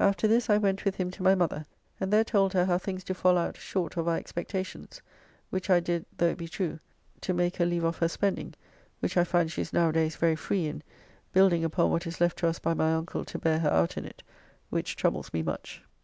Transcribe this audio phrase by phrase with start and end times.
[0.00, 1.64] After this I went with him to my mother,
[2.00, 5.00] and there told her how things do fall out short of our expectations,
[5.50, 6.80] which I did (though it be true)
[7.20, 8.54] to make her leave off her spending,
[8.98, 10.82] which I find she is nowadays very free in,
[11.32, 14.04] building upon what is left to us by my uncle to bear her out in
[14.04, 14.24] it,
[14.68, 15.84] which troubles me much.